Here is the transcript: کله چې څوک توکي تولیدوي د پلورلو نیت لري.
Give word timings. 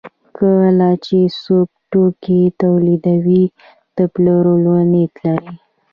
کله 0.37 0.89
چې 1.05 1.19
څوک 1.43 1.69
توکي 1.91 2.41
تولیدوي 2.61 3.43
د 3.97 3.99
پلورلو 4.13 4.73
نیت 4.93 5.13
لري. 5.25 5.53